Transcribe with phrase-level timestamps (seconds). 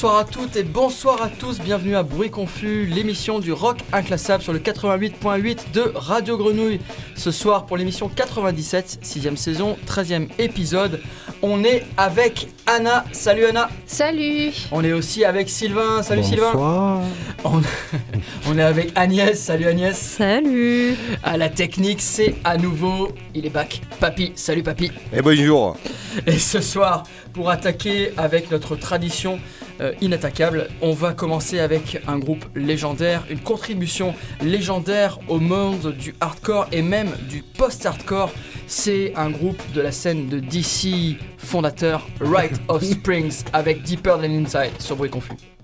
[0.00, 4.44] Bonsoir à toutes et bonsoir à tous, bienvenue à Bruit Confus, l'émission du rock inclassable
[4.44, 6.78] sur le 88.8 de Radio Grenouille.
[7.16, 11.00] Ce soir pour l'émission 97, 6ème saison, 13ème épisode,
[11.42, 13.06] on est avec Anna.
[13.10, 13.70] Salut Anna.
[13.86, 14.52] Salut.
[14.70, 16.04] On est aussi avec Sylvain.
[16.04, 16.52] Salut Bonsoir.
[16.52, 17.02] Sylvain.
[17.42, 17.62] On,
[18.52, 19.36] on est avec Agnès.
[19.36, 19.98] Salut Agnès.
[19.98, 20.94] Salut.
[21.24, 23.80] À la technique, c'est à nouveau, il est back.
[23.98, 24.30] Papy.
[24.36, 24.92] Salut Papy.
[25.12, 25.76] Et bonjour.
[26.24, 29.40] Et ce soir, pour attaquer avec notre tradition
[29.80, 36.14] euh, inattaquable, on va commencer avec un groupe légendaire, une contribution légendaire au monde du
[36.20, 38.32] hardcore et même du post-hardcore.
[38.66, 44.44] C'est un groupe de la scène de DC fondateur Right of Springs avec Deeper Than
[44.44, 45.57] Inside sur Bruit Confus.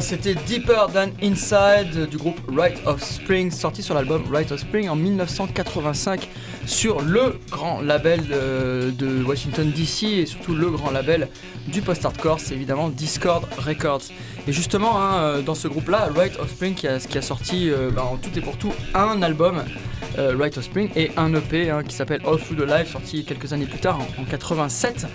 [0.00, 4.88] C'était Deeper Than Inside du groupe Right of Spring, sorti sur l'album Right of Spring
[4.88, 6.28] en 1985
[6.66, 11.28] sur le grand label de, de Washington DC et surtout le grand label
[11.66, 14.02] du post-hardcore, c'est évidemment Discord Records.
[14.46, 17.90] Et justement, hein, dans ce groupe-là, Right of Spring qui a, qui a sorti euh,
[17.90, 19.64] bah, en tout et pour tout un album,
[20.18, 23.52] euh, of Spring, et un EP hein, qui s'appelle All Through the Life, sorti quelques
[23.52, 25.06] années plus tard, en, en 87.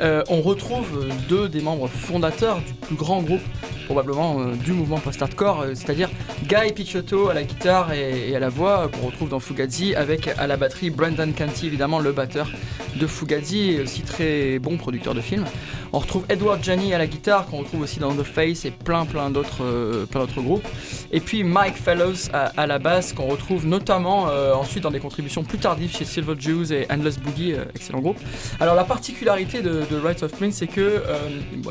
[0.00, 3.42] Euh, on retrouve deux des membres fondateurs du plus grand groupe
[3.92, 6.08] probablement euh, du mouvement post-hardcore, euh, c'est-à-dire
[6.44, 10.46] Guy Picciotto à la guitare et, à la voix qu'on retrouve dans Fugazi, avec à
[10.46, 12.50] la batterie Brendan Canty, évidemment le batteur
[12.98, 15.44] de Fugazi aussi très bon producteur de films.
[15.92, 19.04] On retrouve Edward Gianni à la guitare qu'on retrouve aussi dans The Face et plein
[19.04, 20.66] plein d'autres groupes.
[21.10, 25.58] Et puis Mike Fellows à, la basse qu'on retrouve notamment ensuite dans des contributions plus
[25.58, 28.18] tardives chez Silver Jews et Endless Boogie, euh, excellent groupe.
[28.60, 31.18] Alors la particularité de, de Rites of Spring c'est que euh,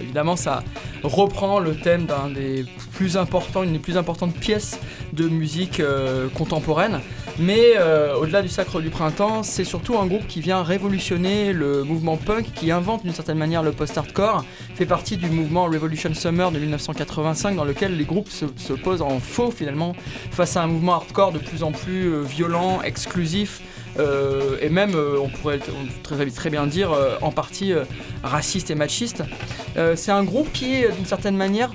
[0.02, 0.64] évidemment ça
[1.04, 2.66] reprend le thème d'un des
[3.02, 3.18] plus
[3.64, 4.80] une des plus importantes pièces
[5.12, 7.00] de musique euh, contemporaine.
[7.40, 11.84] Mais euh, au-delà du sacre du printemps, c'est surtout un groupe qui vient révolutionner le
[11.84, 14.46] mouvement punk, qui invente d'une certaine manière le post-hardcore,
[14.76, 19.02] fait partie du mouvement Revolution Summer de 1985 dans lequel les groupes se, se posent
[19.02, 19.96] en faux finalement
[20.30, 23.62] face à un mouvement hardcore de plus en plus euh, violent, exclusif.
[24.62, 25.60] et même, on pourrait
[26.04, 27.74] très, bien dire, en partie
[28.24, 29.22] raciste et machiste.
[29.76, 31.72] C'est un groupe qui, d'une certaine manière,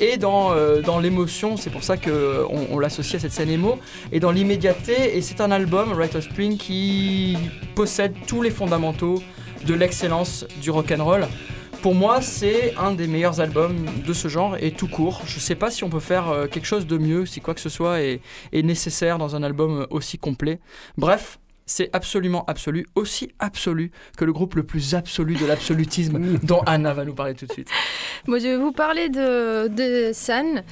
[0.00, 3.78] et dans, euh, dans l'émotion, c'est pour ça qu'on on, l'associe à cette scène émo,
[4.12, 7.36] et dans l'immédiateté, et c'est un album, Right of Spring, qui
[7.74, 9.22] possède tous les fondamentaux
[9.66, 11.26] de l'excellence du rock'n'roll.
[11.82, 15.22] Pour moi, c'est un des meilleurs albums de ce genre et tout court.
[15.26, 17.60] Je sais pas si on peut faire euh, quelque chose de mieux, si quoi que
[17.60, 18.20] ce soit est
[18.52, 20.58] nécessaire dans un album aussi complet.
[20.96, 26.62] Bref, c'est absolument absolu, aussi absolu que le groupe le plus absolu de l'absolutisme dont
[26.66, 27.68] Anna va nous parler tout de suite.
[28.26, 30.62] Moi, je vais vous parler de, de Sun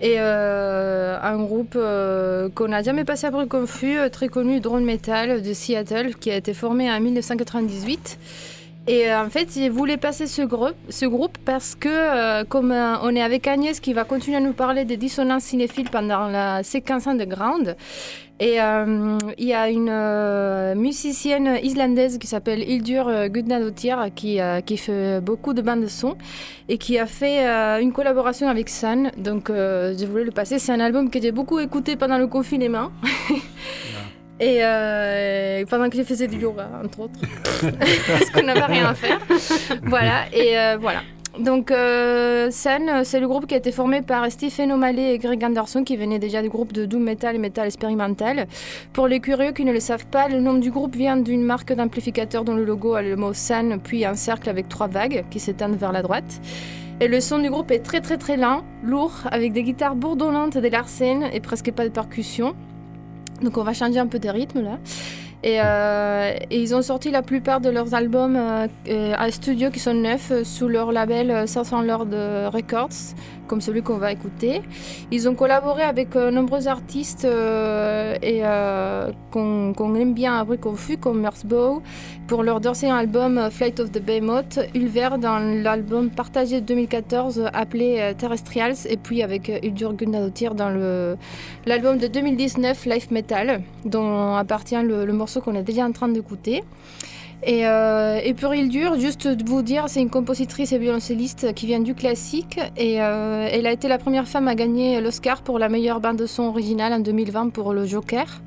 [0.00, 4.60] et euh, un groupe euh, qu'on n'a jamais passé à bruit confus, euh, très connu,
[4.60, 8.18] drone metal de Seattle, qui a été formé en 1998.
[8.88, 13.20] Et en fait, j'ai voulu passer ce groupe, ce groupe parce que, comme on est
[13.20, 17.76] avec Agnès qui va continuer à nous parler des dissonances cinéphiles pendant la séquence underground,
[18.38, 24.38] et euh, il y a une euh, musicienne islandaise qui s'appelle Hildur euh, Gudnadottir qui,
[24.66, 26.16] qui fait beaucoup de bandes de son
[26.68, 27.46] et qui a fait
[27.80, 29.10] une collaboration avec San.
[29.16, 30.58] Donc je voulais le passer.
[30.58, 32.90] C'est un album que j'ai beaucoup écouté pendant le confinement.
[34.38, 34.60] Et
[35.70, 37.18] pendant que je faisais du yoga, entre autres,
[37.62, 39.18] parce qu'on n'avait rien à faire.
[39.84, 41.00] voilà, et voilà.
[41.38, 45.84] Donc, euh, c'est le groupe qui a été formé par Stephen O'Malley et Greg Anderson,
[45.84, 48.46] qui venaient déjà du groupe de doom metal et metal expérimental.
[48.92, 51.72] Pour les curieux qui ne le savent pas, le nom du groupe vient d'une marque
[51.74, 55.38] d'amplificateur dont le logo a le mot Sen, puis un cercle avec trois vagues qui
[55.38, 56.40] s'étendent vers la droite.
[57.00, 60.56] Et le son du groupe est très très très lent, lourd, avec des guitares bourdonnantes,
[60.56, 62.54] des larcènes et presque pas de percussion.
[63.42, 64.78] Donc on va changer un peu de rythme là.
[65.46, 69.78] Euh, et, ils ont sorti la plupart de leurs albums euh, euh, à studio qui
[69.78, 72.08] sont neufs sous leur label Southern Lord
[72.52, 73.14] Records
[73.46, 74.62] comme celui qu'on va écouter.
[75.10, 80.96] Ils ont collaboré avec euh, nombreux artistes euh, et euh, qu'on aime bien bruit confus
[80.96, 81.82] comme Mersbow
[82.26, 88.12] pour leur dernier album Flight of the Behemoth, Ulver dans l'album partagé de 2014 appelé
[88.18, 90.70] Terrestrials et puis avec Uldur Gunnadotir dans
[91.66, 96.08] l'album de 2019 Life Metal dont appartient le, le morceau qu'on est déjà en train
[96.08, 96.64] d'écouter.
[97.42, 101.66] Et, euh, et pour Hildur, juste de vous dire, c'est une compositrice et violoncelliste qui
[101.66, 105.58] vient du classique et euh, elle a été la première femme à gagner l'Oscar pour
[105.58, 108.42] la meilleure bande de son originale en 2020 pour le Joker.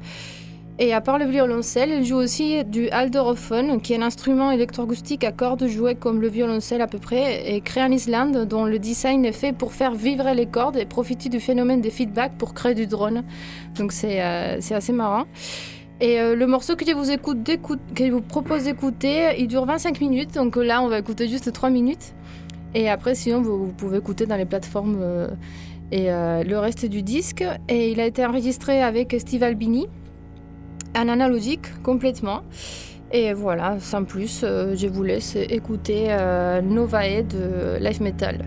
[0.81, 5.25] Et à part le violoncelle, elle joue aussi du aldorophone, qui est un instrument électroacoustique
[5.25, 8.80] à cordes joué comme le violoncelle à peu près, et créé en Islande, dont le
[8.80, 12.53] design est fait pour faire vivre les cordes et profiter du phénomène des feedbacks pour
[12.53, 13.25] créer du drone.
[13.77, 15.25] Donc c'est euh, assez marrant.
[16.01, 17.40] Et euh, le morceau que je vous, écoute,
[17.94, 20.34] que je vous propose d'écouter, il dure 25 minutes.
[20.34, 22.13] Donc là, on va écouter juste 3 minutes.
[22.74, 25.28] Et après, sinon, vous, pouvez écouter dans les plateformes euh,
[25.92, 27.44] et euh, le reste du disque.
[27.68, 29.88] Et il a été enregistré avec Steve Albini,
[30.96, 32.44] en analogique complètement.
[33.12, 36.16] Et voilà, sans plus, je vous laisse écouter
[36.63, 38.45] Novae de Life Metal.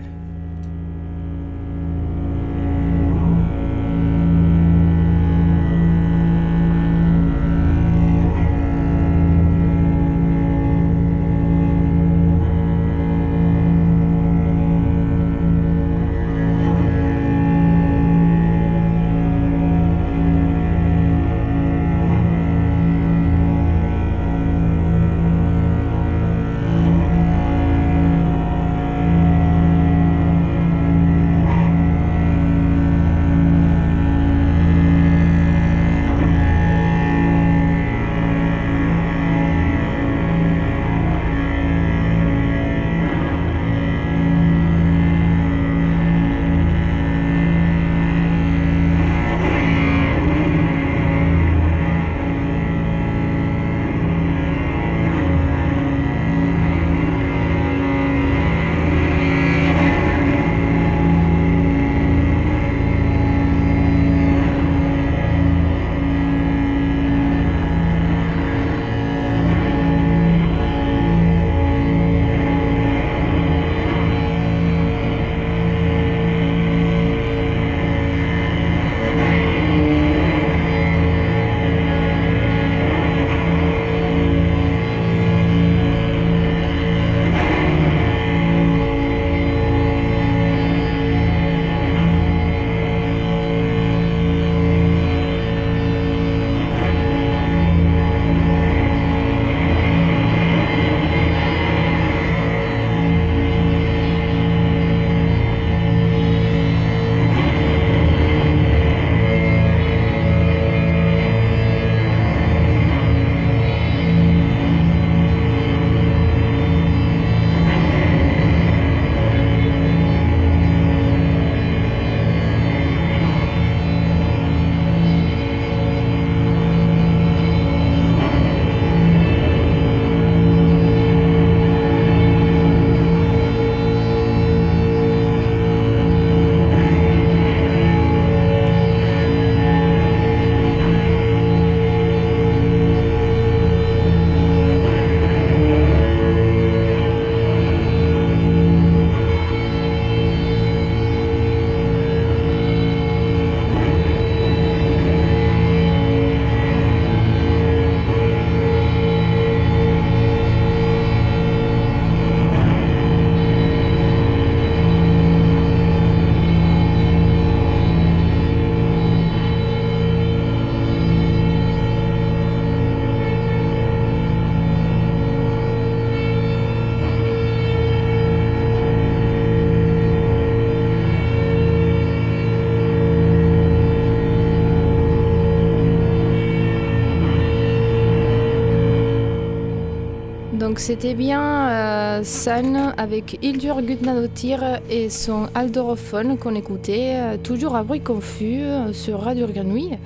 [190.73, 197.75] Donc c'était bien euh, Sun avec Hildur Gudnadottir et son aldorophone qu'on écoutait, euh, toujours
[197.75, 199.99] à bruit confus euh, sur Radio Grenouille.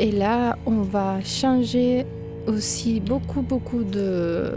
[0.00, 2.06] Et là, on va changer
[2.46, 4.52] aussi beaucoup, beaucoup de,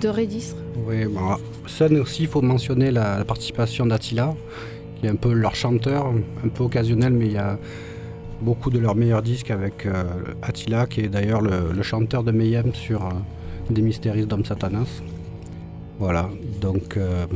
[0.00, 0.62] de registres.
[0.86, 1.36] Oui, bon,
[1.66, 4.34] Sun aussi, il faut mentionner la, participation d'Attila,
[4.98, 6.06] qui est un peu leur chanteur,
[6.42, 7.58] un peu occasionnel, mais il y a
[8.40, 10.04] beaucoup de leurs meilleurs disques avec euh,
[10.40, 13.10] Attila, qui est d'ailleurs le, chanteur de Mayhem sur
[13.70, 15.02] Des Mysteries Dom Satanas.
[15.98, 17.26] Voilà, donc euh,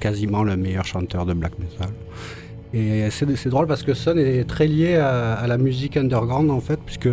[0.00, 1.90] quasiment le meilleur chanteur de black metal.
[2.72, 6.80] Et c'est drôle parce que Sun est très lié à, la musique underground en fait,
[6.84, 7.08] puisque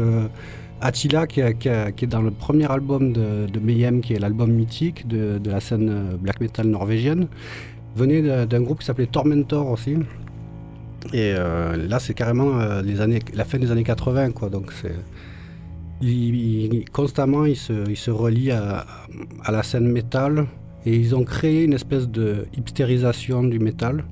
[0.80, 5.40] Attila, qui, est dans le premier album de, de Mayhem, qui est l'album mythique de,
[5.46, 7.28] la scène euh, black metal norvégienne,
[7.96, 9.98] venait d'un groupe qui s'appelait Tormentor aussi.
[11.14, 14.50] Et euh, là, c'est carrément les années, la fin des années 80, quoi.
[14.50, 14.96] Donc, c'est.
[16.02, 18.86] Il- il- constamment, ils se, ils se relient à,
[19.44, 20.46] à la scène métal
[20.86, 24.04] et ils ont créé une espèce de hipstérisation du métal.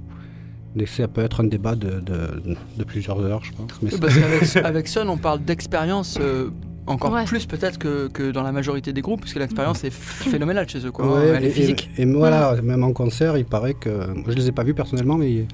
[0.75, 3.71] Mais ça peut être un débat de, de- de plusieurs heures, je pense.
[3.81, 6.49] Mais Parce qu'avec avec Sun, on parle d'expérience euh,
[6.85, 7.25] encore Ouais.
[7.25, 10.91] plus peut-être que, que dans la majorité des groupes, puisque l'expérience est phénoménale chez eux.
[10.91, 11.11] Quoi.
[11.19, 11.89] Ouais, Elle est et- physique.
[11.97, 14.13] Et, et voilà, même en concert, il paraît que.
[14.13, 15.47] Moi, je les ai pas vus personnellement, mais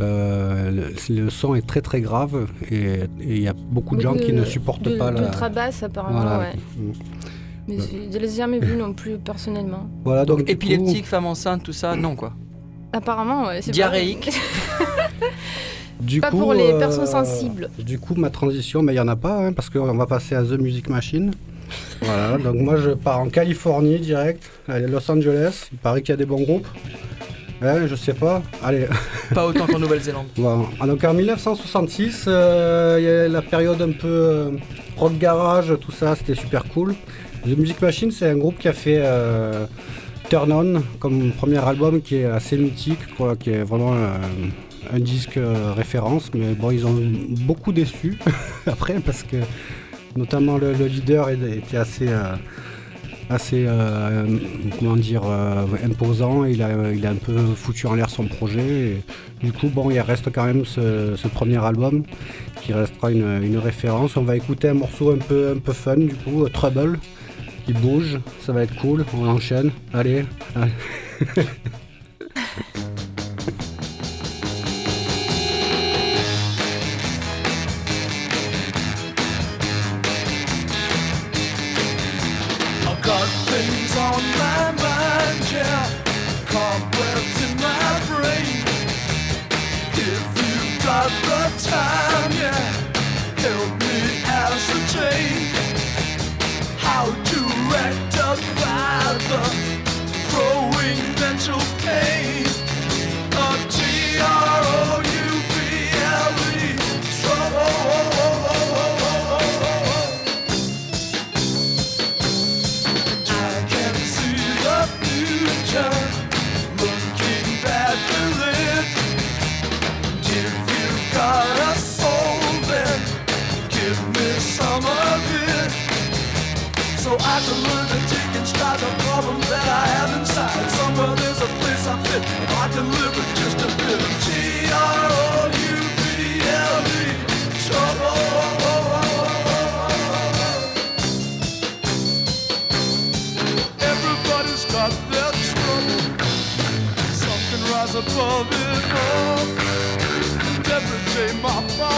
[0.00, 4.14] euh, le, le son est très très grave et il y a beaucoup de gens
[4.14, 5.20] qui ne supportent de- pas la.
[5.22, 6.38] D'ultra basse apparemment, Voilà.
[6.38, 6.52] ouais.
[6.78, 6.92] Mm.
[7.68, 7.82] Mais Ouais.
[8.10, 9.88] je je les ai jamais vus non plus personnellement.
[10.04, 12.32] Voilà, donc, Donc du coup, épileptique, femme enceinte, tout ça, non quoi.
[12.92, 13.60] Apparemment, ouais.
[13.62, 14.30] c'est pas- Diarrhéique.
[16.00, 17.70] du pas coup, pour les euh, personnes sensibles.
[17.78, 20.34] Du coup, ma transition, mais il n'y en a pas, hein, parce qu'on va passer
[20.34, 21.32] à The Music Machine.
[22.00, 26.12] voilà, donc moi je pars en Californie direct, allez, Los Angeles, il paraît qu'il y
[26.12, 26.68] a des bons groupes.
[27.62, 28.42] Ouais, je sais pas.
[28.62, 28.86] Allez,
[29.34, 30.26] Pas autant qu'en Nouvelle-Zélande.
[30.80, 34.50] Ah, donc en 1966, euh, il y a la période un peu euh,
[34.96, 36.94] rock garage, tout ça, c'était super cool.
[37.44, 39.66] The Music Machine, c'est un groupe qui a fait euh,
[40.28, 44.16] Turn On comme premier album qui est assez mythique, quoi, qui est vraiment euh,
[44.92, 45.38] un disque
[45.76, 46.30] référence.
[46.34, 46.96] Mais bon, ils ont
[47.46, 48.18] beaucoup déçu
[48.66, 49.36] après parce que
[50.14, 52.08] notamment le, le leader était assez.
[53.28, 54.24] Assez euh,
[54.78, 58.62] comment dire euh, imposant il a, il a un peu foutu en l'air son projet
[58.62, 59.02] et
[59.42, 62.04] du coup, bon, il reste quand même ce, premier album
[62.62, 64.16] qui restera une, une référence.
[64.16, 66.98] On va écouter un morceau un peu, un peu fun, du coup, euh, Trouble,
[67.66, 69.04] qui bouge, ça va être cool.
[69.14, 69.70] On enchaîne.
[69.92, 70.24] Allez.
[70.54, 70.72] allez.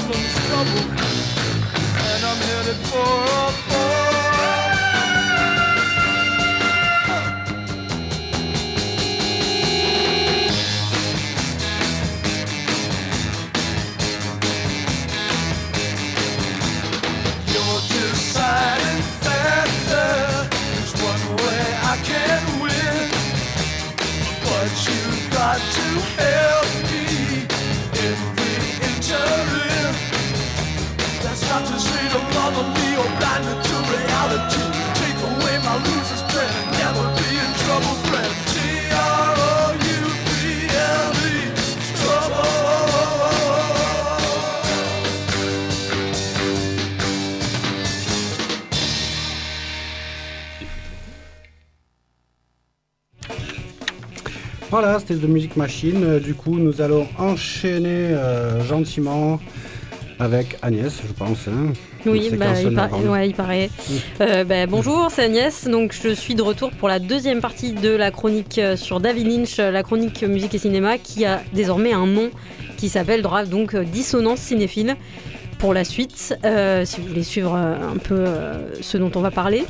[0.08, 0.88] problems double.
[2.08, 3.67] And I'm headed for a
[54.70, 56.04] Voilà, c'était The Music Machine.
[56.04, 59.40] Euh, Du coup, nous allons enchaîner euh, gentiment
[60.20, 61.46] avec Agnès, je pense.
[61.48, 61.72] hein.
[62.06, 63.12] Oui, bah, il, par- sonore.
[63.12, 63.70] ouais, il paraît.
[64.20, 65.66] Euh, bah, bonjour, c'est Agnès.
[65.68, 69.26] Donc, je suis de retour pour la deuxième partie de la chronique euh, sur David
[69.28, 72.30] Lynch, euh, la chronique musique et cinéma, qui a désormais un nom
[72.76, 74.96] qui s'appelle donc Dissonance cinéphile.
[75.58, 79.32] Pour la suite, euh, si vous voulez suivre un peu euh, ce dont on va
[79.32, 79.64] parler.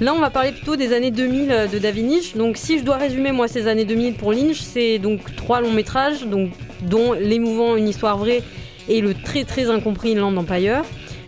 [0.00, 2.34] Là, on va parler plutôt des années 2000 de David Lynch.
[2.34, 5.70] Donc, si je dois résumer moi ces années 2000 pour Lynch, c'est donc trois longs
[5.72, 6.50] métrages, donc
[6.80, 8.42] dont l'émouvant Une histoire vraie
[8.88, 10.82] et le très très incompris Land Empire,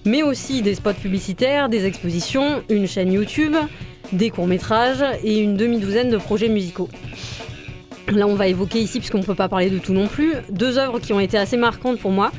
[0.04, 3.54] mais aussi des spots publicitaires, des expositions, une chaîne YouTube,
[4.12, 6.88] des courts métrages et une demi-douzaine de projets musicaux.
[8.08, 10.78] Là, on va évoquer ici, puisqu'on ne peut pas parler de tout non plus, deux
[10.78, 12.32] œuvres qui ont été assez marquantes pour moi.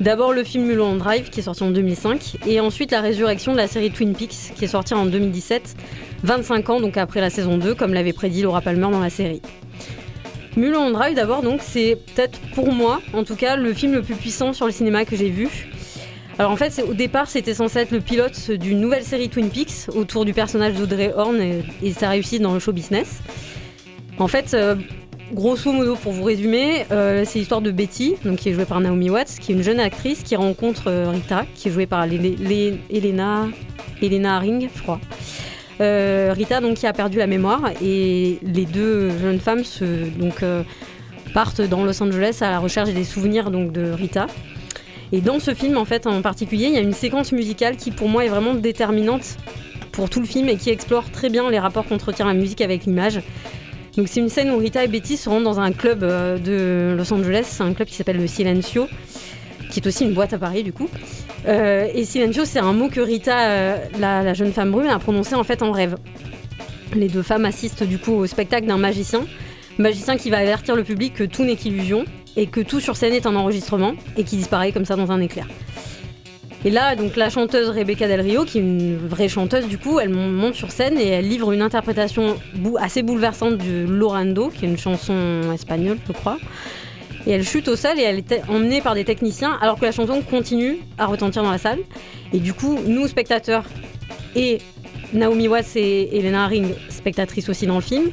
[0.00, 3.58] D'abord le film Mulholland Drive qui est sorti en 2005 et ensuite la résurrection de
[3.58, 5.76] la série Twin Peaks qui est sortie en 2017,
[6.22, 9.42] 25 ans donc après la saison 2 comme l'avait prédit Laura Palmer dans la série.
[10.56, 14.14] Mulholland Drive d'abord donc c'est peut-être pour moi en tout cas le film le plus
[14.14, 15.48] puissant sur le cinéma que j'ai vu.
[16.38, 19.88] Alors en fait au départ c'était censé être le pilote d'une nouvelle série Twin Peaks
[19.94, 23.20] autour du personnage d'Audrey Horn et, et sa réussite dans le show business.
[24.18, 24.74] En fait euh,
[25.32, 28.80] Grosso modo, pour vous résumer, euh, c'est l'histoire de Betty, donc qui est jouée par
[28.80, 32.02] Naomi Watts, qui est une jeune actrice qui rencontre euh, Rita, qui est jouée par
[32.02, 33.46] Elena,
[34.02, 35.00] Elena Haring, je crois.
[35.80, 39.84] Euh, Rita, donc, qui a perdu la mémoire, et les deux jeunes femmes se,
[40.18, 40.62] donc, euh,
[41.32, 44.26] partent dans Los Angeles à la recherche des souvenirs donc, de Rita.
[45.12, 47.90] Et dans ce film, en fait, en particulier, il y a une séquence musicale qui,
[47.90, 49.36] pour moi, est vraiment déterminante
[49.92, 52.84] pour tout le film et qui explore très bien les rapports qu'entretient la musique avec
[52.84, 53.20] l'image.
[53.96, 56.96] Donc c'est une scène où Rita et Betty se rendent dans un club euh, de
[56.96, 58.86] Los Angeles, un club qui s'appelle le Silencio,
[59.70, 60.88] qui est aussi une boîte à Paris du coup.
[61.46, 64.98] Euh, et Silencio, c'est un mot que Rita, euh, la, la jeune femme brune, a
[64.98, 65.96] prononcé en fait en rêve.
[66.94, 69.24] Les deux femmes assistent du coup au spectacle d'un magicien,
[69.78, 72.04] magicien qui va avertir le public que tout n'est qu'illusion
[72.36, 75.20] et que tout sur scène est un enregistrement et qui disparaît comme ça dans un
[75.20, 75.46] éclair.
[76.62, 79.98] Et là, donc la chanteuse Rebecca Del Rio, qui est une vraie chanteuse du coup,
[79.98, 82.36] elle monte sur scène et elle livre une interprétation
[82.78, 86.36] assez bouleversante de Lorando, qui est une chanson espagnole, je crois.
[87.26, 89.92] Et elle chute au sol et elle est emmenée par des techniciens alors que la
[89.92, 91.80] chanson continue à retentir dans la salle.
[92.32, 93.64] Et du coup, nous spectateurs
[94.34, 94.58] et
[95.12, 98.10] Naomi Watts et Elena Ring, spectatrices aussi dans le film,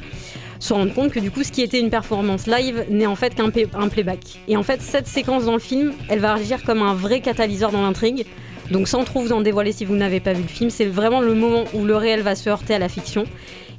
[0.58, 3.34] se rendent compte que du coup, ce qui était une performance live n'est en fait
[3.34, 4.40] qu'un playback.
[4.48, 7.70] Et en fait, cette séquence dans le film, elle va agir comme un vrai catalyseur
[7.70, 8.26] dans l'intrigue.
[8.70, 11.20] Donc sans trop vous en dévoiler si vous n'avez pas vu le film, c'est vraiment
[11.20, 13.24] le moment où le réel va se heurter à la fiction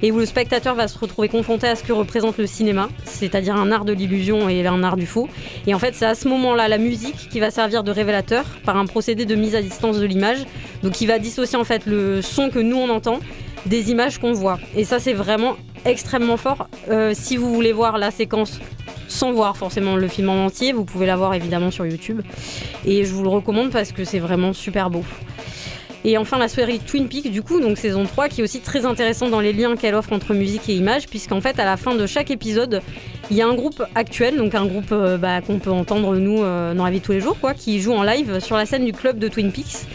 [0.02, 3.56] et où le spectateur va se retrouver confronté à ce que représente le cinéma, c'est-à-dire
[3.56, 5.28] un art de l'illusion et un art du faux.
[5.66, 8.76] Et en fait, c'est à ce moment-là la musique qui va servir de révélateur par
[8.76, 10.38] un procédé de mise à distance de l'image,
[10.82, 13.20] donc qui va dissocier en fait le son que nous on entend
[13.66, 14.58] des images qu'on voit.
[14.74, 16.66] Et ça, c'est vraiment extrêmement fort.
[16.90, 18.60] Euh, si vous voulez voir la séquence
[19.08, 22.22] sans voir forcément le film en entier, vous pouvez la voir évidemment sur YouTube.
[22.84, 25.04] Et je vous le recommande parce que c'est vraiment super beau.
[26.04, 28.86] Et enfin la série Twin Peaks du coup, donc saison 3, qui est aussi très
[28.86, 31.94] intéressante dans les liens qu'elle offre entre musique et image, puisqu'en fait à la fin
[31.94, 32.80] de chaque épisode,
[33.30, 36.42] il y a un groupe actuel, donc un groupe euh, bah, qu'on peut entendre nous
[36.42, 38.64] euh, dans la vie de tous les jours, quoi, qui joue en live sur la
[38.64, 39.86] scène du club de Twin Peaks.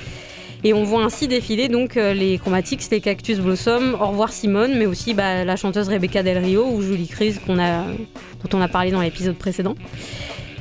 [0.63, 4.75] Et on voit ainsi défiler donc euh, les Chromatics, les Cactus Blossom, Au revoir Simone,
[4.77, 7.83] mais aussi bah, la chanteuse Rebecca Del Rio ou Julie a,
[8.43, 9.75] dont on a parlé dans l'épisode précédent.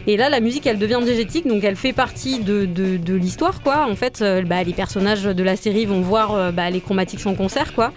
[0.07, 3.87] Et là, la musique, elle devient diégétique, donc elle fait partie de, de- l'histoire, quoi.
[3.89, 7.27] En fait, euh, bah, les personnages de la série vont voir euh, bah, les Chromatics
[7.27, 7.93] en concert, quoi.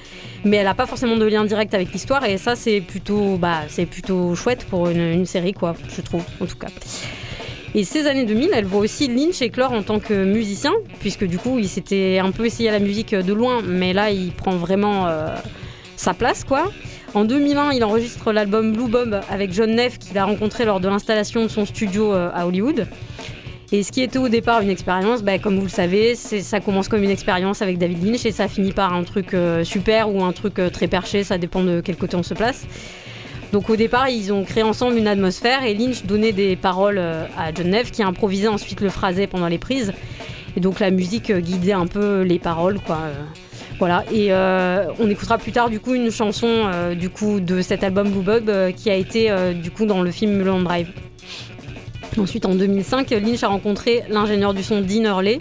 [0.45, 3.63] Mais elle n'a pas forcément de lien direct avec l'histoire, et ça, c'est plutôt, bah,
[3.91, 6.67] plutôt chouette pour une, série, quoi, je trouve, en tout cas.
[7.75, 11.37] Et ces années 2000, elle voit aussi Lynch éclore en tant que musicien, puisque du
[11.37, 14.55] coup, il s'était un peu essayé à la musique de loin, mais là, il prend
[14.55, 15.35] vraiment euh,
[15.97, 16.71] sa place, quoi.
[17.17, 20.87] En 2001, il enregistre l'album Blue Bob avec John Neff, qu'il a rencontré lors de
[20.87, 22.85] l'installation de son studio euh, à Hollywood.
[23.71, 26.87] Et ce qui était au départ une expérience, bah, comme vous le savez, ça commence
[26.87, 30.23] comme une expérience avec David Lynch et ça finit par un truc euh, super ou
[30.23, 32.67] un truc euh, très perché, ça dépend de quel côté on se place.
[33.51, 37.51] Donc au départ, ils ont créé ensemble une atmosphère et Lynch donnait des paroles à
[37.51, 39.91] John Neff qui improvisait ensuite le phrasé pendant les prises.
[40.55, 42.79] Et donc la musique guidait un peu les paroles.
[43.79, 44.03] Voilà.
[44.11, 47.83] Et euh, on écoutera plus tard du coup une chanson euh, du coup de cet
[47.83, 50.89] album Blue Bob euh, qui a été du coup dans le film Mulholland Drive.
[52.17, 55.39] Ensuite, en 2005, Lynch a rencontré l'ingénieur du son Dean Hurley,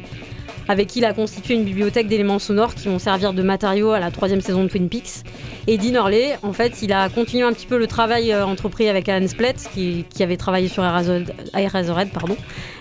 [0.68, 4.00] avec qui il a constitué une bibliothèque d'éléments sonores qui vont servir de matériaux à
[4.00, 5.24] la troisième saison de Twin Peaks.
[5.66, 8.88] Et Dean Hurley, en fait, il a continué un petit peu le travail euh, entrepris
[8.88, 12.36] avec Alan Splett, qui, avait travaillé sur Eraserhead, pardon,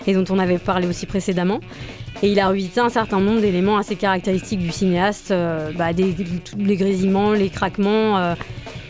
[0.06, 1.60] et dont on avait parlé aussi précédemment.
[2.22, 6.76] Et il a revisité un certain nombre d'éléments assez caractéristiques du cinéaste, euh, bah, les
[6.76, 8.34] grésillements, les craquements, euh,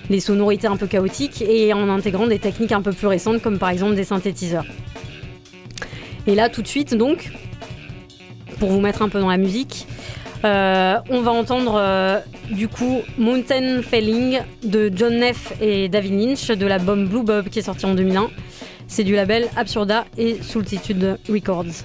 [0.08, 3.58] les sonorités un peu chaotiques, et en intégrant des techniques un peu plus récentes, comme
[3.58, 4.66] par exemple des synthétiseurs.
[6.26, 7.30] Et là, tout de suite, donc,
[8.58, 9.86] pour vous mettre un peu dans la musique.
[10.44, 16.48] Euh, on va entendre euh, du coup Mountain Falling de John Neff et David Lynch
[16.48, 18.28] de l'album Blue Bob qui est sorti en 2001.
[18.86, 21.84] C'est du label Absurda et Soultitude Records.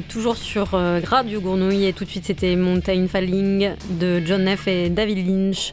[0.00, 4.66] Toujours sur euh, Radio Gournouille et tout de suite c'était Mountain Falling de John Neff
[4.68, 5.72] et David Lynch.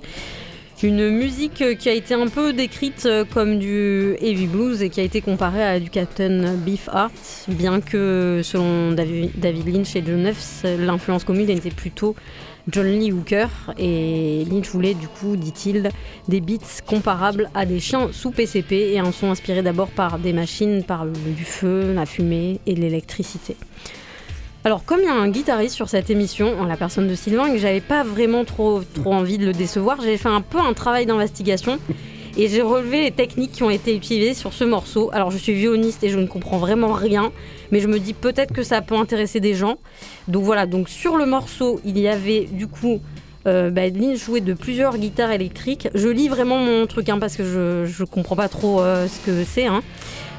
[0.84, 5.04] Une musique qui a été un peu décrite comme du heavy blues et qui a
[5.04, 7.12] été comparée à du Captain Beefheart,
[7.50, 12.16] bien que selon Davi- David Lynch et John Neff, l'influence commune était plutôt
[12.68, 15.90] John Lee Hooker et Lynch voulait du coup, dit-il,
[16.28, 20.34] des beats comparables à des chiens sous PCP et un son inspiré d'abord par des
[20.34, 23.56] machines, par du feu, la fumée et l'électricité.
[24.64, 27.54] Alors comme il y a un guitariste sur cette émission, la personne de Sylvain, et
[27.54, 31.08] que j'avais pas vraiment trop, envie de le décevoir, j'ai fait un peu un travail
[31.08, 31.80] d'investigation
[32.38, 35.10] et j'ai relevé les techniques qui ont été utilisées sur ce morceau.
[35.14, 37.32] Alors je suis violoniste et je ne comprends vraiment rien,
[37.72, 39.78] mais je me dis peut-être que ça peut intéresser des gens.
[40.28, 43.02] Donc voilà, donc sur le morceau, il y avait du coup
[43.48, 43.82] euh, bah,
[44.16, 45.90] jouait de plusieurs guitares électriques.
[45.96, 49.26] Je lis vraiment mon truc hein, parce que je, je comprends pas trop euh, ce
[49.26, 49.66] que c'est.
[49.66, 49.82] hein.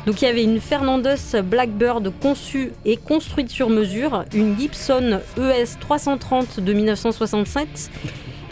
[0.06, 5.78] Donc il y avait une Fernandez Blackbird conçue et construite sur mesure, une Gibson ES
[5.78, 7.90] 330 de 1967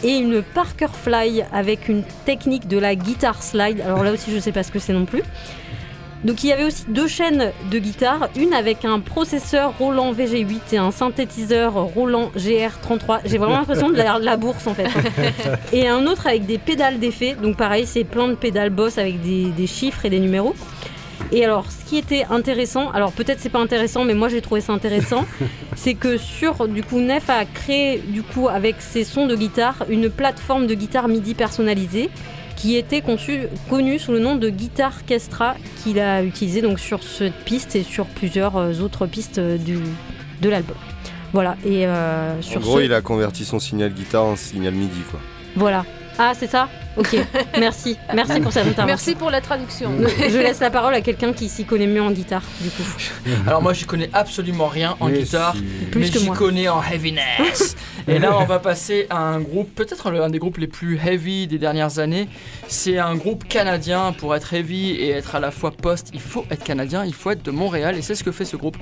[0.03, 3.81] et une Parker Fly avec une technique de la guitare slide.
[3.81, 5.23] Alors là aussi je sais pas ce que c'est non plus.
[6.23, 10.73] Donc il y avait aussi deux chaînes de guitare, une avec un processeur Roland VG8
[10.73, 13.21] et un synthétiseur Roland GR33.
[13.25, 14.87] J'ai vraiment l'impression de la, la bourse en fait.
[15.73, 17.35] et un autre avec des pédales d'effet.
[17.41, 20.55] Donc pareil, c'est plein de pédales boss avec des, des chiffres et des numéros.
[21.31, 24.59] Et alors, ce qui était intéressant, alors peut-être c'est pas intéressant, mais moi j'ai trouvé
[24.59, 25.25] ça intéressant,
[25.75, 29.85] c'est que sur du coup Nef a créé du coup avec ses sons de guitare
[29.89, 32.09] une plateforme de guitare MIDI personnalisée
[32.57, 37.01] qui était conçue, connue sous le nom de Guitar Kestra qu'il a utilisé donc sur
[37.01, 39.79] cette piste et sur plusieurs euh, autres pistes euh, du,
[40.41, 40.75] de l'album.
[41.33, 44.73] Voilà et euh, En sur gros, ce, il a converti son signal guitare en signal
[44.73, 45.19] MIDI, quoi.
[45.55, 45.85] voilà.
[46.19, 46.69] Ah c'est ça?
[46.97, 47.15] Ok,
[47.57, 48.85] merci, merci pour cette intervention.
[48.85, 49.91] Merci pour la traduction.
[50.19, 52.83] Je laisse la parole à quelqu'un qui s'y connaît mieux en guitare, du coup.
[53.47, 56.67] Alors moi j'y connais absolument rien en Mais guitare, si- Plus mais que j'y connais
[56.67, 57.77] en heaviness.
[58.07, 60.97] Et là on va passer à un groupe, peut-être le- un des groupes les plus
[60.97, 62.27] heavy des dernières années.
[62.67, 64.11] C'est un groupe canadien.
[64.17, 67.31] Pour être heavy et être à la fois post, il faut être canadien, il faut
[67.31, 67.95] être de Montréal.
[67.97, 68.75] Et c'est ce que fait ce groupe.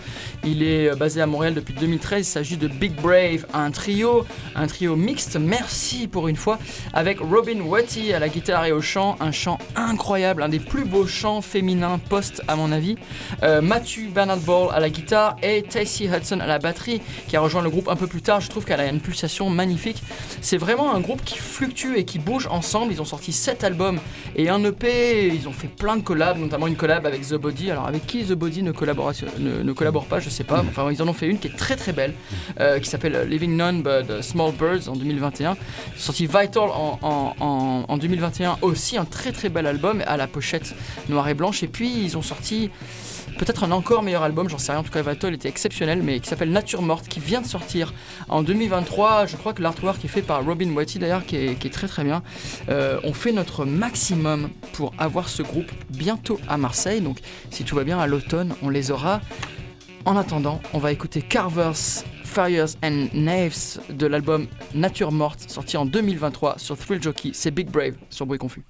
[0.44, 2.22] Il est euh, basé à Montréal depuis 2013.
[2.22, 5.38] Il s'agit de Big Brave, un trio, un trio mixte.
[5.40, 6.58] Merci pour une fois,
[6.94, 10.86] avec Robin Watty à la guitare et au chant, un chant incroyable, un des plus
[10.86, 12.96] beaux chants féminins post à mon avis.
[13.44, 17.42] Euh, Matthew Bernard Ball à la guitare et Tacy Hudson à la batterie qui a
[17.42, 18.40] rejoint le groupe un peu plus tard.
[18.42, 20.02] Je trouve qu'elle a une pulsation magnifique.
[20.42, 22.94] C'est vraiment un groupe qui fluctue et qui bouge ensemble.
[22.94, 24.00] Ils ont sorti 7 albums
[24.36, 25.28] et un EP.
[25.28, 27.70] Ils ont fait plein de collabs, notamment une collab avec The Body.
[27.72, 30.60] Alors avec qui The Body ne, ne, ne collabore pas, je sais pas.
[30.70, 32.14] Enfin, ils en ont fait une qui est très très belle,
[32.60, 35.52] euh, qui s'appelle Living None But Small Birds en 2021.
[35.54, 35.56] Ils ont
[35.98, 40.28] sorti Vital en, en- en- en 2021 aussi, un très très bel album à la
[40.28, 40.76] pochette
[41.10, 41.64] noire et blanche.
[41.64, 42.70] Et puis ils ont sorti
[43.38, 44.82] peut-être un encore meilleur album, j'en sais rien.
[44.82, 47.94] En tout cas, Vital était exceptionnel, mais qui s'appelle Nature Morte, qui vient de sortir
[48.28, 49.26] en 2023.
[49.26, 51.88] Je crois que l'artwork est fait par Robin Watty d'ailleurs, qui est, qui est très
[51.88, 52.22] très bien.
[52.70, 57.02] Euh, on fait notre maximum pour avoir ce groupe bientôt à Marseille.
[57.02, 59.22] Donc, si tout va bien, à l'automne, on les aura.
[60.06, 62.04] En attendant, on va écouter Carvers,
[62.40, 67.32] Fires and Knives de l'album Nature Morte, sorti en 2023 sur Thrill Jockey.
[67.34, 68.64] C'est Big Brave sur Bruit Confus.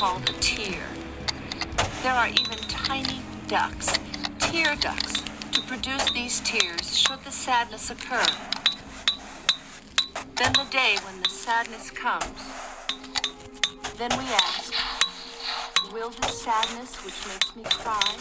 [0.00, 0.80] Called a tear?
[2.02, 3.98] There are even tiny ducts,
[4.38, 5.20] tear ducts,
[5.52, 8.24] to produce these tears should the sadness occur.
[10.36, 12.24] Then the day when the sadness comes,
[13.98, 14.72] then we ask,
[15.92, 18.14] will this sadness which makes me cry,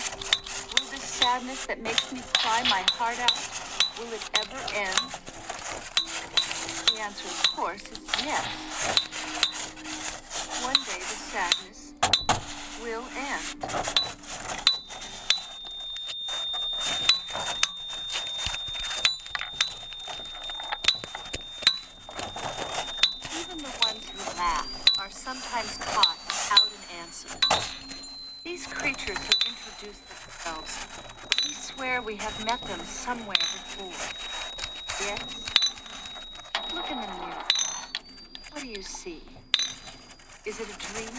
[0.76, 3.40] will this sadness that makes me cry my heart out,
[3.98, 5.00] will it ever end?
[6.92, 9.00] The answer, of course, is yes.
[10.62, 11.00] One day
[11.30, 11.94] sadness
[12.82, 13.62] will end.
[23.40, 24.68] Even the ones who laugh
[24.98, 27.38] are sometimes caught without an answer.
[28.44, 30.88] These creatures who introduce themselves,
[31.46, 33.94] we swear we have met them somewhere before.
[35.06, 35.46] Yes?
[36.74, 37.44] Look in the mirror.
[38.52, 39.22] What do you see?
[40.46, 41.10] Is it a dream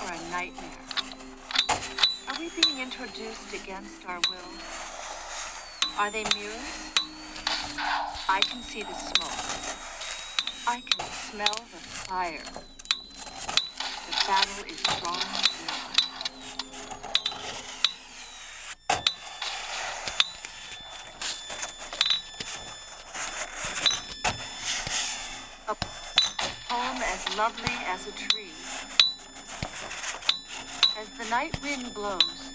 [0.00, 0.78] or a nightmare?
[2.28, 4.52] Are we being introduced against our will?
[5.98, 6.92] Are they mirrors?
[8.28, 9.32] I can see the smoke.
[10.68, 12.44] I can smell the fire.
[14.06, 15.72] The battle is drawing near.
[25.68, 28.52] A poem as lovely as a tree.
[30.98, 32.50] As the night wind blows,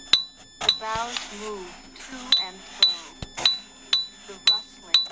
[0.60, 1.66] the boughs move
[1.96, 2.16] to
[2.46, 2.92] and fro.
[4.28, 5.02] The rustling,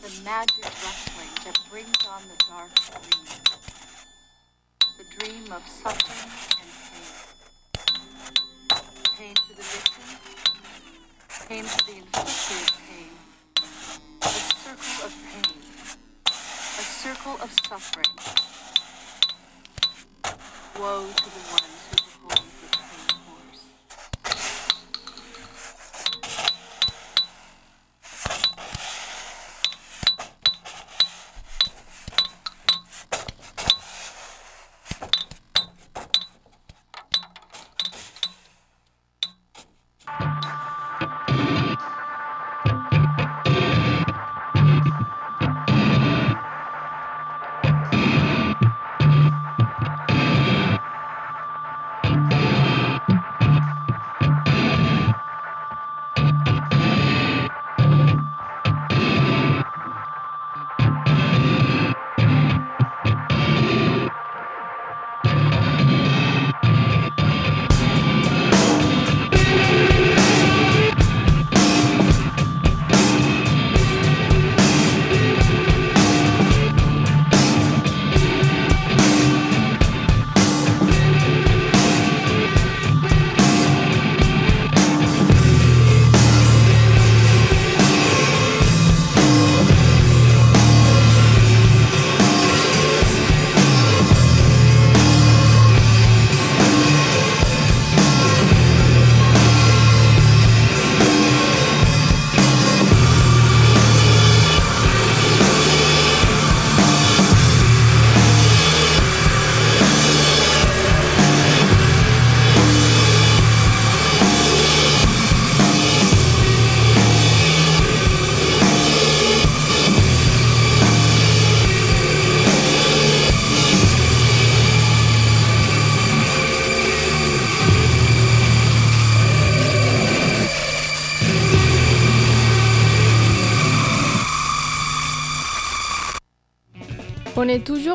[0.00, 3.26] the magic rustling that brings on the dark dream.
[4.98, 6.30] The dream of suffering
[6.60, 7.08] and pain.
[9.18, 10.06] Pain to the victim,
[11.48, 13.12] pain to the inflicted pain.
[14.22, 15.58] A circle of pain,
[16.26, 18.53] a circle of suffering.
[20.84, 21.63] Woe to the ones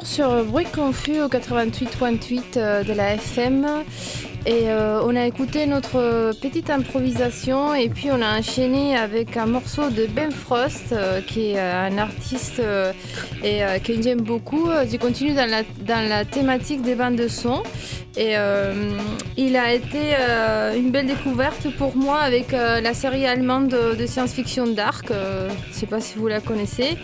[0.06, 3.66] sur Bruit Confus au 88.8 euh, de la FM
[4.46, 9.46] et euh, on a écouté notre petite improvisation et puis on a enchaîné avec un
[9.46, 12.62] morceau de Ben Frost euh, qui est un artiste
[13.44, 14.70] et que j'aime beaucoup.
[14.70, 17.64] Je continue dans la, dans la thématique des bandes de son
[18.16, 18.36] et
[19.38, 20.16] il a été
[20.78, 25.08] une belle découverte pour moi avec la série allemande de, de science-fiction Dark.
[25.10, 26.98] Je ne sais pas si vous la connaissez.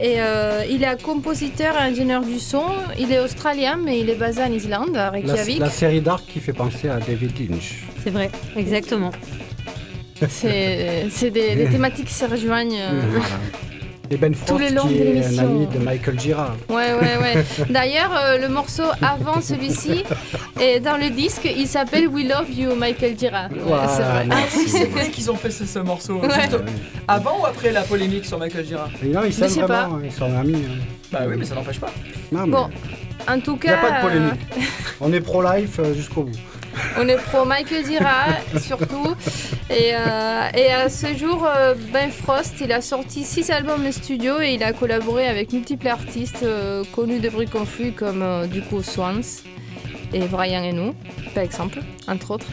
[0.00, 2.64] Et euh, il est compositeur et ingénieur du son.
[2.98, 5.58] Il est australien, mais il est basé en Islande, à La, Reykjavik.
[5.60, 7.84] la série Dark qui fait penser à David Lynch.
[8.02, 9.12] C'est vrai, exactement.
[10.28, 12.76] C'est des thématiques qui se rejoignent.
[12.80, 13.18] euh.
[14.10, 15.42] Et Ben Frost, les longs qui de est un l'émission.
[15.44, 16.54] ami de Michael Gira.
[16.68, 17.44] Ouais, ouais, ouais.
[17.70, 20.04] D'ailleurs, euh, le morceau avant celui-ci,
[20.60, 23.44] et dans le disque, il s'appelle We Love You, Michael Dira.
[23.50, 24.20] Ouais, Voilà, c'est vrai.
[24.22, 24.58] Ah merci.
[24.58, 26.18] oui, c'est vrai qu'ils ont fait ce, ce morceau.
[26.20, 26.28] Ouais.
[26.42, 26.58] Juste
[27.08, 29.66] avant ou après la polémique sur Michael Gira Et non, ils pas.
[29.66, 30.64] vraiment, ils sont amis.
[30.68, 30.82] hein.
[31.10, 31.90] Bah oui, mais ça n'empêche pas.
[32.30, 32.68] Non, mais Bon,
[33.26, 34.40] en tout il n'y a cas, pas de polémique.
[35.00, 36.38] On est pro-life euh, jusqu'au bout.
[36.98, 38.26] On est pro Michael Dira,
[38.60, 39.14] surtout.
[39.70, 44.40] Et, euh, et à ce jour, euh, Ben Frost, il a sorti six albums studio
[44.40, 48.82] et il a collaboré avec multiples artistes euh, connus de bruit confus comme du coup
[48.82, 49.22] Swans
[50.12, 50.94] et Brian Eno,
[51.34, 52.46] par exemple, entre autres.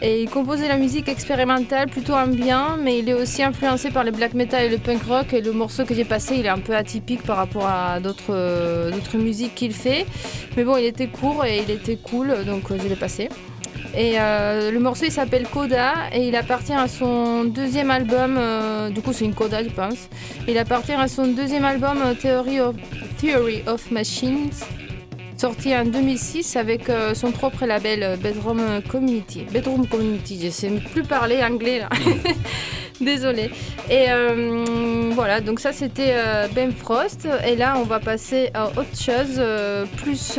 [0.00, 4.10] Et il composait la musique expérimentale plutôt ambiant, mais il est aussi influencé par le
[4.10, 5.32] black metal et le punk rock.
[5.32, 9.16] Et le morceau que j'ai passé, il est un peu atypique par rapport à d'autres
[9.16, 10.06] musiques qu'il fait.
[10.56, 13.28] Mais bon, il était court et il était cool, donc je l'ai passé.
[13.96, 18.90] Et euh, le morceau il s'appelle Coda et il appartient à son deuxième album, euh,
[18.90, 20.08] du coup c'est une Coda je pense.
[20.48, 24.50] Il appartient à son deuxième album euh, Theory of, Machines,
[25.36, 29.46] sorti en 2006 avec son propre label Bedroom Community.
[29.52, 31.88] Bedroom Community, je sais plus parler anglais là.
[33.00, 33.50] Désolée.
[33.90, 34.06] Et
[35.12, 36.14] voilà, donc ça c'était
[36.54, 37.28] Ben Frost.
[37.46, 39.40] Et là on va passer à autre chose,
[39.96, 40.38] plus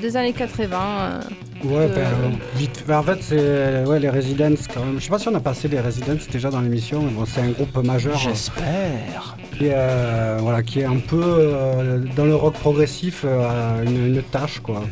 [0.00, 1.20] des années 80.
[1.64, 1.68] Euh.
[1.68, 2.84] Ouais, Euh, euh, vite.
[2.86, 4.98] ben, en fait, c'est ouais, les Residents quand même.
[4.98, 7.40] Je sais pas si on a passé les Residents déjà dans l'émission, mais bon, c'est
[7.40, 8.16] un groupe majeur.
[8.18, 9.36] J'espère.
[9.56, 14.16] qui est, euh, voilà, qui est un peu euh, dans le rock progressif euh, une,
[14.16, 14.82] une tâche quoi.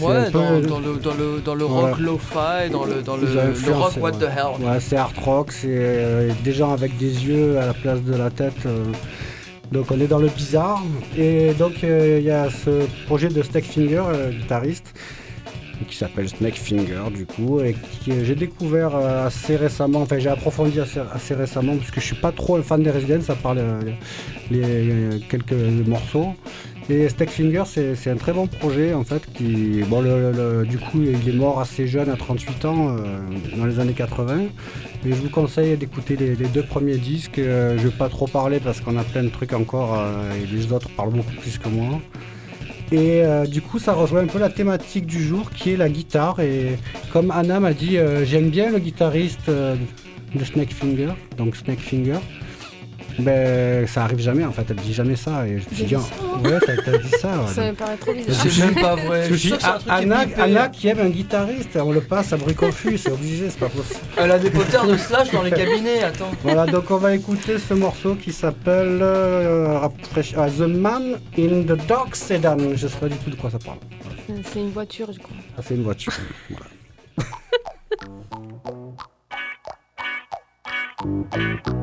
[0.00, 3.16] Ouais, un peu- dans, dans le, dans le, dans le rock lo-fi, dans le, dans
[3.16, 4.18] le, le rock what ouais.
[4.18, 4.62] the hell.
[4.66, 8.14] Ouais, c'est hard rock, c'est euh, des gens avec des yeux à la place de
[8.14, 8.66] la tête.
[8.66, 8.84] euh,
[9.72, 10.82] donc on est dans le bizarre.
[11.16, 14.92] Et donc euh, il y a ce projet de Snakefinger, euh, guitariste,
[15.92, 17.74] qui s'appelle Snakefinger du coup, et
[18.06, 22.16] que j'ai découvert euh, assez récemment, enfin j'ai approfondi assez, récemment, parce que je suis
[22.16, 25.52] pas trop un fan des Residents, à part les, quelques
[25.86, 26.28] morceaux.
[26.90, 29.22] Et Snakefinger, c'est un très bon projet en fait.
[29.34, 33.20] Qui, bon, le- du coup, il est mort assez jeune, à 38 ans, euh,
[33.56, 34.46] dans les années 80.
[35.04, 37.38] Mais je vous conseille d'écouter les, deux premiers disques.
[37.38, 40.46] Euh, je vais pas trop parler parce qu'on a plein de trucs encore euh, et
[40.46, 42.00] les autres parlent beaucoup plus que moi.
[42.92, 45.88] Et euh, du coup, ça rejoint un peu la thématique du jour qui est la
[45.88, 46.40] guitare.
[46.40, 46.76] Et
[47.10, 49.76] comme Anna m'a dit, euh, j'aime bien le guitariste euh,
[50.34, 52.18] de Snakefinger, donc Snakefinger.
[53.18, 55.46] Ben, ça arrive jamais en fait, elle dit jamais ça.
[55.46, 57.28] Et je me ah, ouais, t'as dit ça.
[57.28, 57.52] ouais.
[57.54, 58.46] Ça me paraît trop bizarre.
[58.48, 59.28] C'est même pas vrai.
[59.28, 63.10] Je suis est Anna, qui aime un guitariste, on le passe à bruit confus, c'est
[63.10, 64.00] obligé, c'est pas possible.
[64.16, 66.30] Elle a des poteurs de slash dans les cabinets, attends.
[66.42, 72.16] Voilà, donc on va écouter ce morceau qui s'appelle euh, The Man in the Dark
[72.16, 72.74] Sedan.
[72.74, 73.78] Je sais pas du tout de quoi ça parle.
[74.44, 75.36] C'est une voiture, je crois.
[75.58, 76.12] Ah, c'est une voiture.
[76.48, 76.66] Voilà.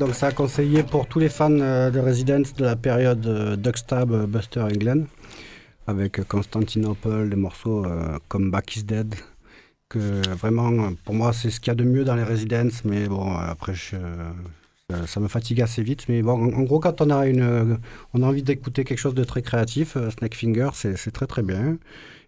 [0.00, 3.54] donc ça a conseillé pour tous les fans euh, de Residence de la période euh,
[3.54, 5.04] Duckstab, euh, Buster England,
[5.86, 7.84] avec Constantinople, des morceaux
[8.28, 9.14] comme Back is Dead,
[9.90, 13.08] que vraiment, pour moi, c'est ce qu'il y a de mieux dans les Residence, mais
[13.08, 16.08] bon, après, ça, me fatigue assez vite.
[16.08, 17.78] Mais bon, en, gros, quand on a, une,
[18.14, 21.26] on a envie d'écouter quelque chose de très créatif, euh, Snake Finger, c'est c'est très
[21.26, 21.76] très bien.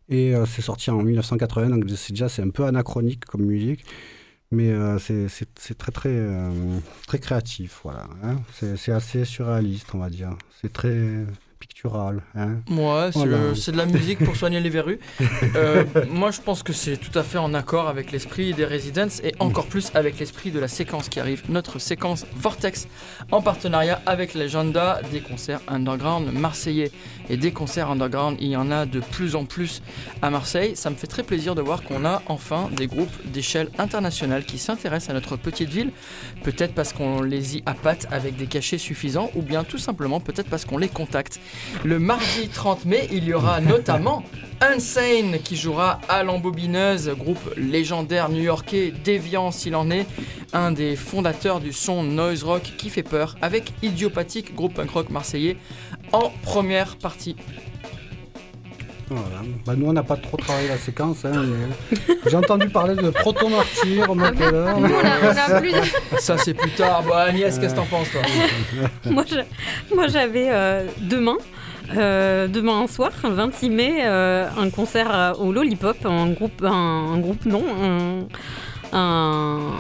[0.09, 3.85] Et c'est sorti en 1980, donc c'est déjà c'est un peu anachronique comme musique.
[4.53, 5.29] Mais euh, c'est-
[5.79, 8.07] très très euh, très créatif, voilà.
[8.23, 8.37] hein.
[8.77, 10.37] C'est assez surréaliste, on va dire.
[10.61, 11.25] C'est très
[11.67, 12.23] pictural.
[12.35, 12.57] Hein.
[12.69, 13.39] Ouais, c'est Voilà.
[13.39, 14.99] le- c'est de la musique pour soigner les verrues.
[15.55, 19.15] Euh, moi, je pense que c'est tout à fait en accord avec l'esprit des Residents
[19.23, 22.89] et encore plus avec l'esprit de la séquence qui arrive, notre séquence Vortex,
[23.31, 26.91] en partenariat avec l'agenda des concerts underground marseillais.
[27.29, 29.83] Et des concerts underground, il y en a de plus en plus
[30.23, 30.75] à Marseille.
[30.75, 34.59] Ça me fait très plaisir de voir qu'on a enfin des groupes d'échelle internationale qui
[34.59, 35.93] s'intéressent à notre petite ville.
[36.45, 40.49] Peut-être parce qu'on les y appâte avec des cachets suffisants ou bien tout simplement peut-être
[40.49, 41.39] parce qu'on les contacte.
[41.85, 44.23] Le mardi 30 mai, il y aura notamment
[44.61, 50.07] Unsane qui jouera à l'embobineuse, groupe légendaire new-yorkais déviant s'il en est,
[50.53, 55.11] un des fondateurs du son noise rock qui fait peur, avec Idiopathique, groupe punk rock
[55.11, 55.57] marseillais,
[56.13, 57.35] en première partie.
[59.15, 59.43] Voilà.
[59.67, 61.25] Bah, nous, on n'a pas trop travaillé la séquence.
[61.25, 61.97] hein, mais
[62.31, 64.51] J'ai entendu parler de Proto Martyr, au Montpellier.
[64.53, 67.03] Nous, on a, on a plus de- Ça c'est plus tard.
[67.09, 68.21] Bah Agnès, qu'est-ce que t'en penses toi
[69.95, 71.37] moi, j'avais euh, demain,
[71.97, 76.71] euh, demain soir, le 26 mai, euh, un concert euh, au Lollipop, un groupe, un,
[77.15, 78.27] un groupe non, un,
[78.93, 79.73] un-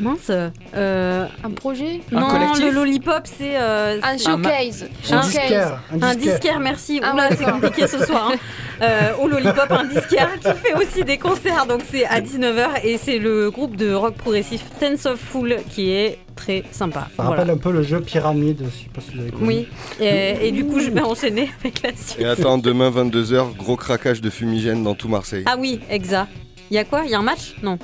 [0.00, 0.30] mince,
[0.74, 4.86] euh, un projet Un non, collectif le Lollipop, c'est euh, Un showcase.
[5.10, 5.26] Un Showcase.
[5.30, 5.80] disquaire.
[6.02, 7.00] un disquaire, merci.
[7.02, 8.30] Ah ouais, c'est compliqué ce soir.
[8.32, 8.36] hein.
[8.82, 11.64] Euh, au Lollipop, un disquaire qui fait aussi des concerts.
[11.66, 15.90] Donc c'est à 19h et c'est le groupe de rock progressif Tense of Fool qui
[15.92, 17.08] est très sympa.
[17.16, 17.30] Ça Voilà.
[17.40, 19.46] rappelle un peu le jeu Pyramide, je sais pas si vous avez connu.
[19.46, 22.20] Oui, et, et du coup je vais enchaîner avec la suite.
[22.20, 25.44] Et attends, demain 22h, gros craquage de fumigène dans tout Marseille.
[25.46, 26.28] Ah oui, exact.
[26.70, 27.02] Il y a quoi?
[27.06, 27.54] Il y a un match?
[27.62, 27.78] Non.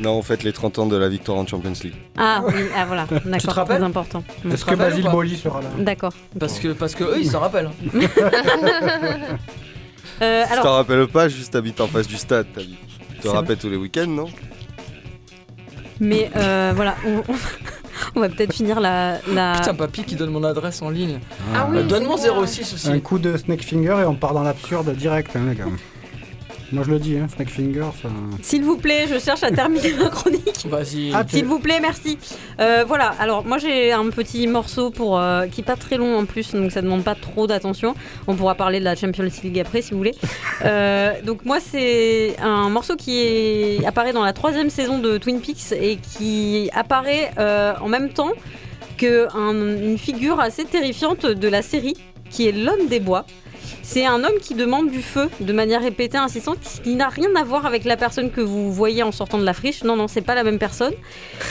[0.00, 1.94] Non, en fait, les 30 ans de la victoire en Champions League.
[2.18, 4.22] Ah oui, ah voilà, d'accord, rappelles très important.
[4.50, 6.12] Est-ce que Basile Boli sera là D'accord.
[6.38, 7.70] Parce que, parce que eux ils s'en rappellent.
[10.22, 12.46] Euh, Tu alors, t'en rappelles pas, juste t'habites en face du stade.
[12.56, 14.26] Tu te rappelles tous les week-ends, non?
[16.00, 17.36] Mais euh, voilà, on, on-
[18.16, 19.18] on va peut-être finir la.
[19.28, 19.56] la...
[19.56, 21.18] Putain, papy qui donne mon adresse en ligne.
[21.54, 22.46] Ah oui, Euh, Donne mon bien.
[22.46, 22.88] 06 aussi.
[22.90, 25.64] Un coup de Snake Finger et on part dans l'absurde direct, hein, les gars.
[26.72, 28.08] Moi je le dis, hein, Snakefinger, ça.
[28.42, 30.42] S'il vous plaît, je cherche à terminer ma chronique.
[30.66, 31.12] Vas-y.
[31.14, 32.18] Ah, S'il vous plaît, merci.
[32.60, 36.18] Euh, voilà, alors moi j'ai un petit morceau pour, euh, qui est pas très long
[36.18, 37.94] en plus, donc ça demande pas trop d'attention.
[38.26, 40.14] On pourra parler de la Champions League après si vous voulez.
[40.64, 45.40] Euh, donc moi c'est un morceau qui est- apparaît dans la troisième saison de Twin
[45.40, 48.30] Peaks et qui apparaît euh, en même temps
[48.96, 49.52] que un-
[49.84, 51.94] une figure assez terrifiante de la série,
[52.30, 53.26] qui est l'homme des bois.
[53.82, 57.44] C'est un homme qui demande du feu de manière répétée, insistante, qui n'a rien à
[57.44, 59.84] voir avec la personne que vous voyez en sortant de la friche.
[59.84, 60.92] Non, non, c'est pas la même personne.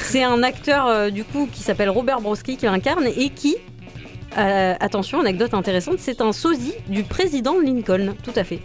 [0.03, 3.55] C'est un acteur euh, du coup qui s'appelle Robert Broski qui l'incarne et qui,
[4.38, 8.16] euh, attention, anecdote intéressante, c'est un sosie du président Lincoln.
[8.24, 8.59] Tout à fait.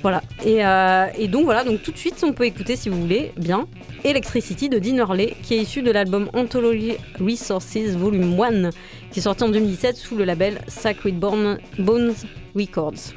[0.00, 0.22] Voilà.
[0.44, 3.32] Et, euh, et donc voilà, donc tout de suite, on peut écouter si vous voulez
[3.36, 3.66] bien
[4.04, 8.70] Electricity de Dean Hurley, qui est issu de l'album Anthology Resources Volume 1,
[9.12, 12.14] qui est sorti en 2017 sous le label Sacred Born- Bones
[12.54, 13.14] Records.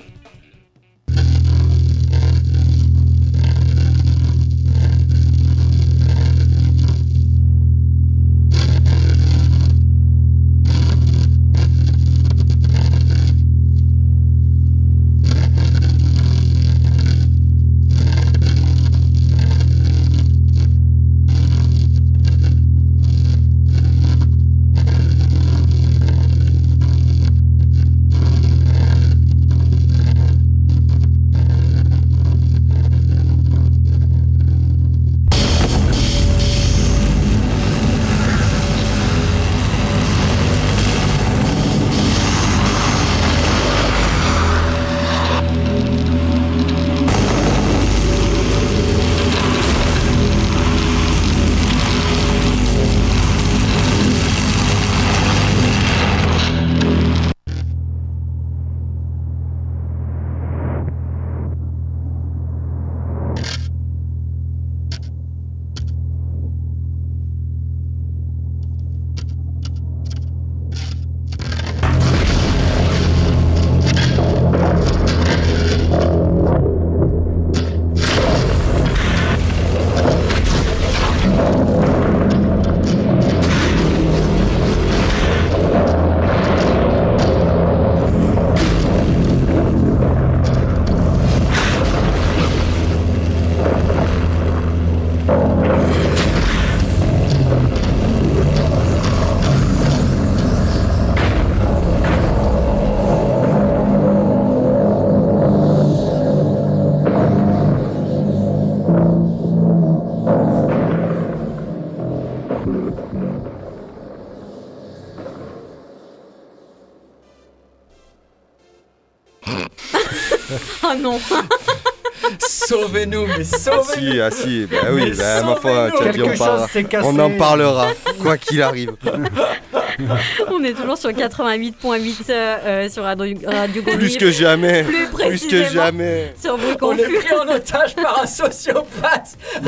[121.06, 121.20] Non
[122.40, 124.12] Sauvez-nous, mais Ah sauvez-nous.
[124.14, 127.24] si, ah si, bah oui, bah, ma foi, tu as dit, on, parlera.
[127.26, 127.88] en parlera,
[128.22, 128.92] quoi qu'il arrive.
[130.52, 135.64] On est toujours sur 88.8 euh, sur Radio, Radio Plus que jamais, Plus plus que
[135.66, 136.34] jamais.
[136.42, 139.38] sur Bruit On est pris en otage par un sociopathe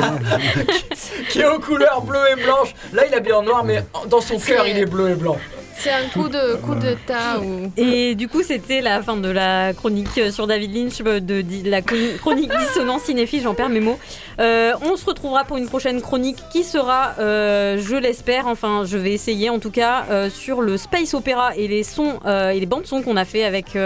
[0.92, 2.74] qui- qui est aux couleurs bleues et blanches.
[2.92, 5.38] Là, il est bien en noir, mais dans son cœur, il est bleu et blanc.
[5.80, 7.70] C'est un coup de coup de tas ou.
[7.76, 11.62] Et du coup, c'était la fin de la chronique sur David Lynch, euh, de, di-
[11.62, 13.98] la chroni- chronique dissonance cinéphile, j'en perds mes mots.
[14.40, 18.96] Euh, on se retrouvera pour une prochaine chronique qui sera, euh, je l'espère, enfin je
[18.96, 22.66] vais essayer en tout cas, euh, sur le space opéra et les sons et les
[22.66, 23.76] bandes son qu'on a fait avec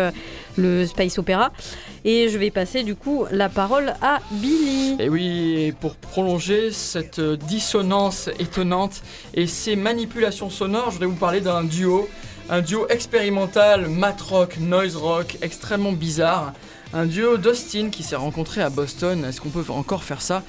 [0.56, 1.52] le space opéra.
[2.04, 4.96] Et je vais passer du coup la parole à Billy.
[4.98, 9.02] Et oui, pour prolonger cette dissonance étonnante
[9.34, 12.08] et ces manipulations sonores, je voudrais vous parler d'un duo,
[12.50, 16.52] un duo expérimental, mat rock, noise rock, extrêmement bizarre.
[16.94, 19.24] Un duo d'Austin qui s'est rencontré à Boston.
[19.24, 20.42] Est-ce qu'on peut encore faire ça?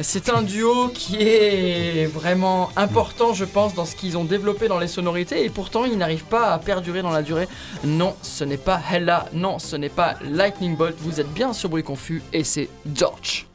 [0.00, 4.78] C'est un duo qui est vraiment important, je pense, dans ce qu'ils ont développé dans
[4.78, 7.48] les sonorités et pourtant ils n'arrivent pas à perdurer dans la durée.
[7.84, 10.96] Non, ce n'est pas Hella, non, ce n'est pas Lightning Bolt.
[10.98, 13.46] Vous êtes bien sur Bruit Confus et c'est Dorch.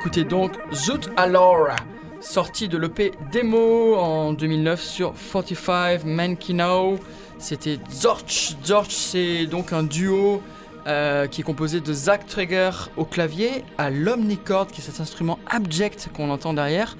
[0.00, 1.76] Écouter donc Zoot Alora,
[2.22, 6.98] sorti de l'EP Demo en 2009 sur 45 Mankino.
[7.38, 8.56] C'était Zorch.
[8.64, 10.40] Zorch, c'est donc un duo
[10.86, 15.38] euh, qui est composé de Zach Traeger au clavier, à l'omnicord, qui est cet instrument
[15.50, 16.96] abject qu'on entend derrière,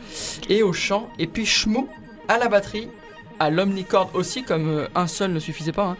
[0.50, 1.88] et au chant, et puis Shmoo
[2.28, 2.90] à la batterie,
[3.40, 5.96] à l'omnicord aussi, comme euh, un seul ne suffisait pas, hein,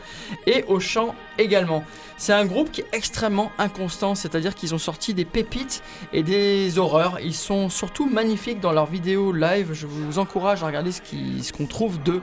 [0.47, 1.83] et au chant également.
[2.19, 5.83] C'est un groupe qui est extrêmement inconstant, c'est-à-dire qu'ils ont sorti des pépites
[6.13, 7.19] et des horreurs.
[7.21, 9.71] Ils sont surtout magnifiques dans leurs vidéos live.
[9.73, 12.21] Je vous encourage à regarder ce qu'on trouve d'eux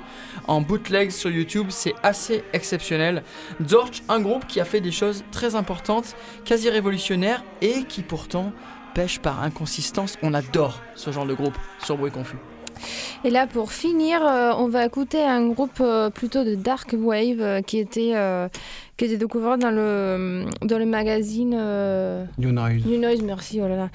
[0.47, 1.68] en bootleg sur YouTube.
[1.70, 3.24] C'est assez exceptionnel.
[3.68, 6.15] Zorch, un groupe qui a fait des choses très importantes,
[6.45, 8.53] quasi révolutionnaires et qui pourtant
[8.93, 10.15] pêche par inconsistance.
[10.22, 12.38] On adore ce genre de groupe sur Bruit Confus.
[13.23, 17.41] Et là, pour finir, euh, on va écouter un groupe euh, plutôt de dark wave
[17.41, 18.13] euh, qui était
[18.97, 22.83] qui était découvert dans le dans le magazine euh, New Noise.
[22.83, 23.89] New Noise, merci, oh là là.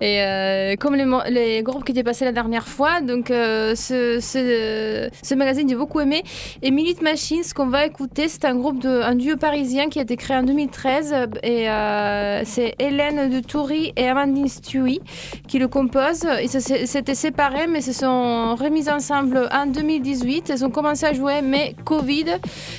[0.00, 4.18] Et euh, comme les, les groupes qui étaient passés la dernière fois, donc euh, ce,
[4.20, 6.24] ce, ce magazine j'ai beaucoup aimé.
[6.62, 10.00] Et Minute Machine, ce qu'on va écouter, c'est un groupe de un duo parisien qui
[10.00, 15.00] a été créé en 2013 euh, et c'est Hélène de Toury et Amandine Stewie
[15.46, 16.26] qui le composent.
[16.42, 20.52] Ils s'étaient séparés mais se sont remis ensemble en 2018.
[20.56, 22.38] Ils ont commencé à jouer mais Covid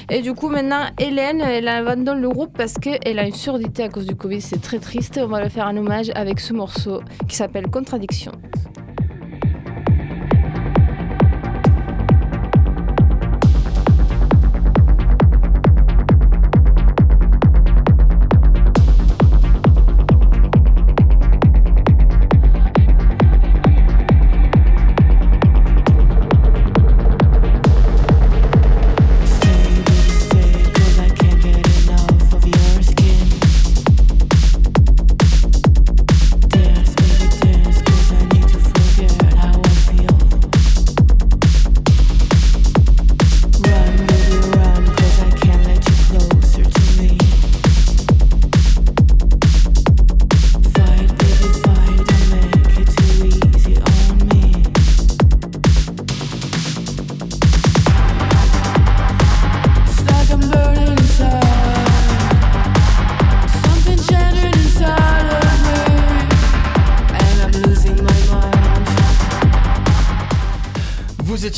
[0.09, 3.89] et du coup maintenant Hélène elle abandonne le groupe parce qu'elle a une surdité à
[3.89, 4.41] cause du Covid.
[4.41, 5.19] C'est très triste.
[5.21, 8.31] On va le faire un hommage avec ce morceau qui s'appelle Contradiction.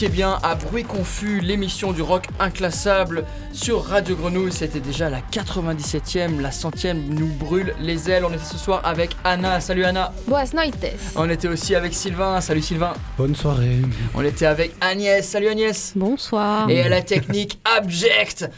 [0.10, 3.24] Bien à Bruit Confus, l'émission du rock inclassable
[3.54, 4.52] sur Radio Grenouille.
[4.52, 8.26] C'était déjà la 97e, la centième nous brûle les ailes.
[8.26, 9.60] On était ce soir avec Anna.
[9.62, 10.12] Salut Anna.
[10.28, 10.95] Boas noites.
[11.16, 12.41] On était aussi avec Sylvain.
[12.41, 12.93] Salut Sylvain.
[13.16, 13.78] Bonne soirée.
[14.16, 15.28] On était avec Agnès.
[15.28, 15.93] Salut Agnès.
[15.95, 16.68] Bonsoir.
[16.68, 18.49] Et à la technique abject,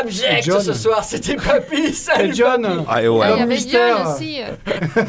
[0.00, 0.62] abject John.
[0.62, 1.92] ce soir, c'était Papy.
[1.94, 2.84] Salut John Papy.
[2.88, 3.26] Ah, et Ah, ouais.
[3.26, 3.96] Il y L'homme avait mystère.
[3.98, 4.40] John aussi.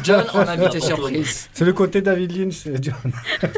[0.02, 1.48] John en invité surprise.
[1.52, 3.12] C'est le côté David Lynch, John.